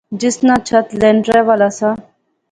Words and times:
جس 0.19 0.35
ناں 0.47 0.59
چھت 0.67 0.85
لینٹرے 1.01 1.39
والا 1.47 1.69
سا 1.77 1.89